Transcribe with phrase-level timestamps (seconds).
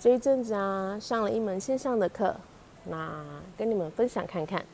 [0.00, 2.32] 这一阵子啊，上了一门线上的课，
[2.84, 3.20] 那
[3.56, 4.64] 跟你们分享看看。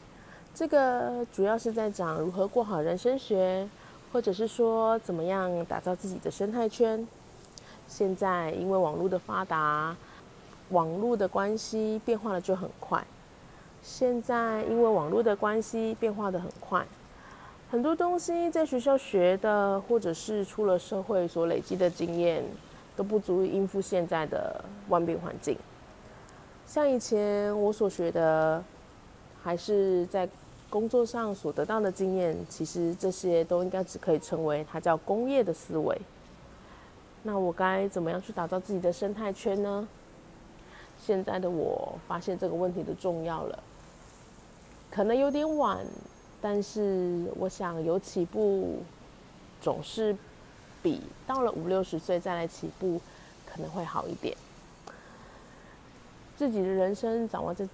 [0.55, 3.67] 这个主要是在讲如何过好人生学，
[4.13, 7.09] 或者是说怎么样打造自己的生态圈。
[7.89, 9.97] 现在因为网络的发达，
[10.69, 13.03] 网络的关系变化的就很快。
[13.83, 16.85] 现在因为网络的关系变化的很快，
[17.71, 22.45] 很多东西在学校学的，或者是出了社会所累积的经验。
[22.97, 25.59] 都不足以应付现在的万变环境。
[26.67, 28.63] 像以前我所学的，
[29.43, 30.29] 还是在
[30.71, 36.01] 工作上所得到的经验，其实这些都应该只可以称为它叫工业的思维。
[37.23, 39.87] 那我该怎么样去打造自己的生态圈呢？
[40.99, 43.63] 现在的我发现这个问题的重要了，
[44.91, 45.85] 可能有点晚，
[46.41, 48.79] 但是我想有起步，
[49.61, 50.17] 总是。
[50.85, 53.01] 比到了五六十岁再来起步
[53.47, 54.37] 可能会好一点。
[56.37, 57.67] 自己的人生掌握在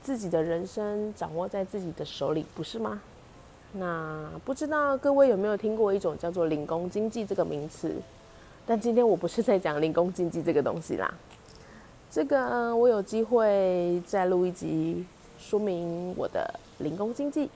[0.00, 3.02] 自己的人生掌握在自己的手里，不是吗？
[3.72, 7.92] 那不知道各位有没有听过一种叫做零工经济这个名词？
[8.64, 11.12] 但今天我不是在讲零工经济这个东西啦。
[12.10, 15.04] 这个我有机会再录一集
[15.38, 17.50] 说明我的零工经济。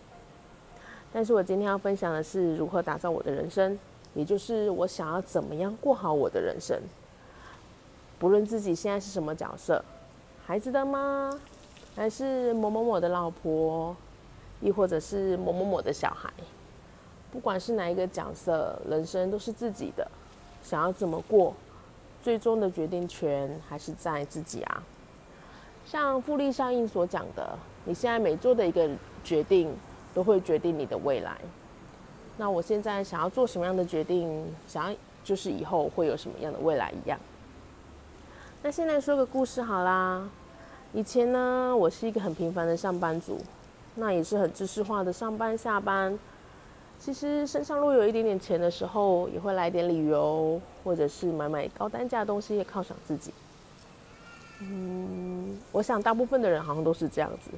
[1.13, 3.79] 但是我今天要分享的是如何打造我的人生。
[4.15, 6.81] 也就是我想要怎么样过好我的人生，
[8.19, 9.85] 不论自己现在是什么角色，
[10.47, 11.31] 孩子的妈，
[11.97, 13.95] 还是某某某的老婆，
[14.61, 16.33] 亦或者是某某某的小孩，
[17.33, 20.09] 不管是哪一个角色，人生都是自己的，
[20.63, 21.53] 想要怎么过，
[22.23, 24.83] 最终的决定权还是在自己啊。
[25.85, 28.89] 像复利效应所讲的，你现在每做的一个
[29.23, 29.71] 决定，
[30.15, 31.37] 都会决定你的未来。
[32.37, 37.19] 那我现在想要做什么样的决定，想要就是以后会有什么样的未来一样。
[38.63, 40.29] 那现在说个故事好啦。
[40.93, 43.41] 以前呢，我是一个很平凡的上班族，
[43.97, 46.17] 那也是很知识化的上班下班。
[47.01, 53.35] 其实身上若有一点点钱的时候，也会来点旅游，或者是买买高单价的东西犒赏自己。
[54.61, 57.51] 嗯，我想大部分的人好像都是这样子，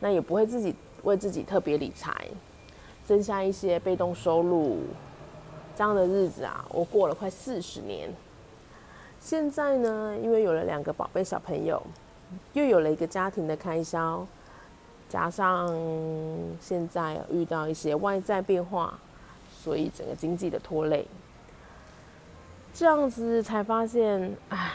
[0.00, 2.26] 那也不会自己为自己特别理财。
[3.04, 4.78] 增加一些被动收入，
[5.76, 8.08] 这样的日子啊，我过了快四十年。
[9.20, 11.82] 现在呢，因为有了两个宝贝小朋友，
[12.54, 14.26] 又有了一个家庭的开销，
[15.08, 15.68] 加上
[16.60, 18.98] 现在遇到一些外在变化，
[19.52, 21.06] 所以整个经济的拖累，
[22.74, 24.72] 这样子才发现，唉，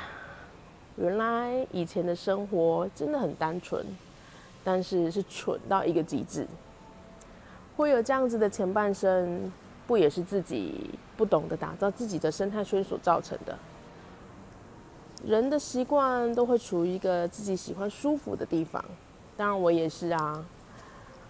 [0.95, 3.85] 原来以前的生活真的很单纯，
[4.63, 6.47] 但是是蠢到一个极致。
[7.77, 9.51] 会有这样子的前半生，
[9.85, 13.55] 不也是自己不懂得打造自己的生态圈所造成的？
[15.23, 18.83] 人的习惯都会处于一个自己喜欢舒服的地方，
[19.37, 20.43] 当然我也是啊，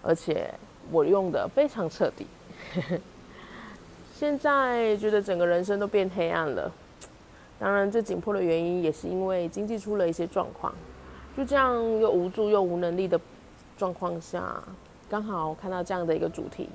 [0.02, 0.50] 而且
[0.90, 2.25] 我用的非常彻底。
[4.16, 6.72] 现在觉得整个人生都变黑暗了，
[7.59, 10.74] 当然最紧迫的原因也是因为经济出了一些状况，
[11.36, 13.19] 就这样又无助又无能力的
[13.78, 14.63] 状况下。
[15.09, 16.69] 刚好看到这样的一个主题，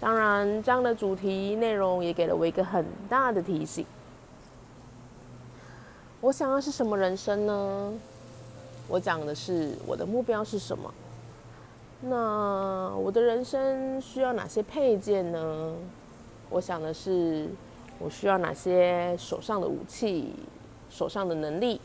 [0.00, 3.86] 当然这样的主题内容也给了我一个很大的提醒。
[6.20, 7.92] 我想要是什么人生呢？
[8.88, 10.92] 我讲的是我的目标是什么？
[12.00, 15.74] 那我的人生需要哪些配件呢？
[16.50, 17.48] 我想的是
[17.98, 20.32] 我需要哪些手上的武器、
[20.90, 21.80] 手上的能力。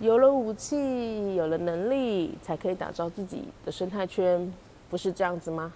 [0.00, 4.52] 有了武器，有了能力，才可以打造自己的生态圈，
[4.90, 5.72] 不是这样子吗？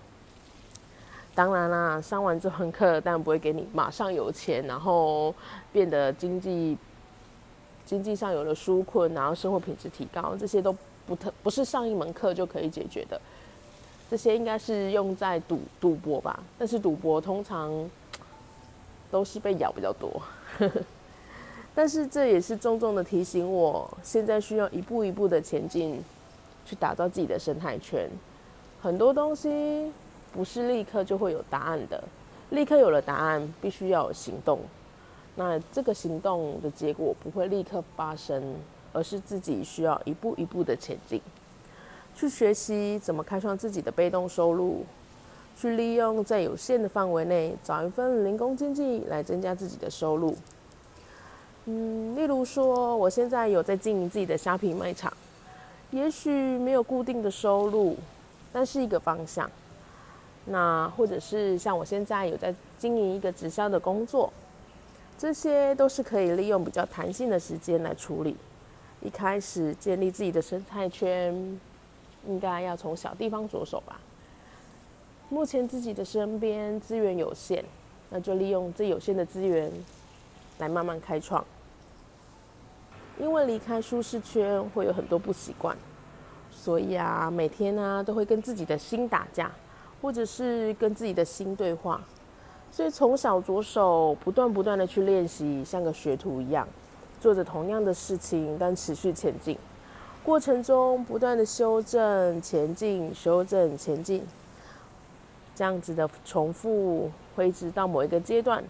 [1.35, 5.33] 当然啦，上完这门课，当然不会给你马上有钱，然后
[5.73, 6.77] 变得经济
[7.87, 10.77] 经济上有了纾困，然后生活品质提高，这些都
[11.07, 13.21] 不特不是上一门课就可以解决的。
[14.11, 17.89] 这些应该是用在赌赌博吧，但是赌博通常
[19.13, 20.21] 都是被咬比较多。
[21.79, 26.03] 但是这也是重重的提醒，我现在需要一步一步的前进，
[26.67, 28.11] 去打造自己的生态圈。
[28.83, 29.93] 很多东西
[30.33, 32.03] 不是立刻就会有答案的，
[32.51, 34.59] 立刻有了答案，必须要有行动。
[35.37, 38.57] 那这个行动的结果不会立刻发生，
[38.93, 41.23] 而是自己需要一步一步的前进，
[42.13, 44.85] 去学习怎么开创自己的被动收入，
[45.57, 50.37] 去利用在有限的范围内找一份零工经济来增加自己的收入。
[51.71, 55.13] 嗯，例如说，我现在有在经营自己的虾皮卖场，
[55.91, 57.95] 也许没有固定的收入，
[58.51, 59.51] 但是一个方向。
[60.47, 64.33] 那或者是像我现在有在经营一个直销的工作。
[65.19, 68.35] 这些都是可以利用比较弹性的时间来处理。
[69.03, 71.35] 一开始建立自己的生态圈，
[72.27, 74.01] 应该要从小地方着手吧。
[75.29, 77.63] 目前自己的身边资源有限，
[78.09, 79.71] 那就利用这有限的资源
[80.61, 81.45] 来慢慢开创。
[83.21, 85.77] 因为离开舒适圈会有很多不习惯，
[86.51, 89.51] 所以啊，每天呢都会跟自己的心打架，
[90.01, 92.01] 或者是跟自己的心对话。
[92.71, 96.69] 所以从小着手，不断不断的去练习，像个学徒一样，
[97.21, 99.59] 做着同样的事情，但持续前进。
[100.23, 104.23] 过程中不断的修正、前进、修正、前进，
[105.57, 108.63] 这样子的重复，会一直到某一个阶段，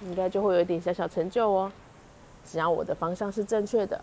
[0.00, 1.70] 应该就会有一点小小成就哦。
[2.50, 4.00] 只要我的方向是正确的，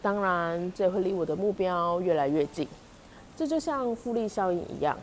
[0.00, 2.66] 当然这会离我的目标越来越近。
[3.36, 4.96] 这就像复利效应一样，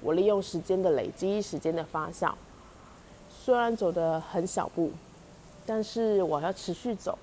[0.00, 2.32] 我利用时间的累积，时间的发酵。
[3.28, 4.92] 虽然走的很小步，
[5.66, 7.18] 但是我要持续走，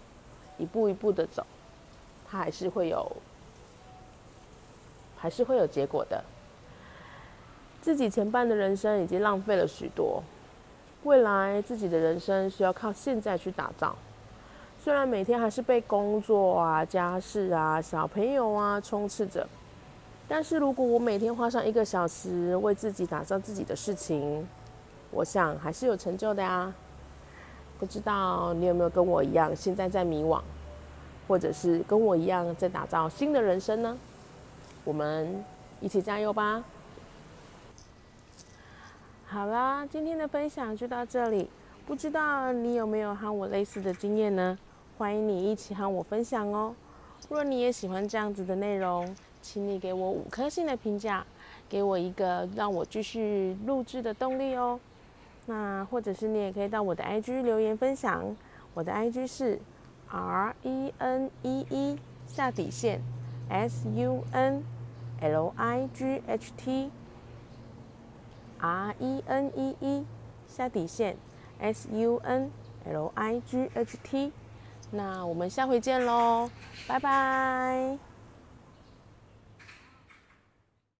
[0.57, 1.45] 一步一步的走，
[2.29, 3.09] 它还是会有，
[5.15, 6.21] 还是会有结果的。
[7.81, 10.21] 自己前半的人生已经浪费了许多，
[11.03, 13.95] 未来自己的人生需要靠现在去打造。
[14.81, 19.45] 虽然每天还是被工作啊、家事啊、小朋友啊充斥着，
[20.27, 24.47] 但是如果我每天花上一个小时为自己打造自己的事情。
[25.11, 26.71] 我想还是有成就的呀，
[27.79, 30.39] 不知道你有没有跟我一样，现在在迷惘，
[31.27, 33.97] 或者是跟我一样在打造新的人生呢？
[34.83, 35.43] 我们
[35.81, 36.63] 一起加油吧！
[39.25, 41.49] 好啦，今天的分享就到这里，
[41.87, 44.57] 不知道你有没有和我类似的经验呢？
[44.99, 46.75] 欢迎你一起和我分享哦。
[47.29, 51.25] 若你也喜欢这样子的内容，请你给我五颗星的评价，
[51.69, 54.77] 给我一个让我继续录制的动力哦。
[55.45, 58.35] 那或者是你也可以到我的 IG 留言分享，
[58.73, 59.61] 我的 IG 是
[60.09, 61.97] R E N E E
[62.27, 63.01] 下底线
[63.47, 64.65] S U N
[65.21, 66.91] L I G H T
[68.59, 70.05] R E N E E
[70.45, 71.15] 下底线
[71.57, 72.51] S U N
[72.83, 74.33] L I G H T，
[74.91, 76.49] 那我们下回见喽，
[76.85, 78.08] 拜拜。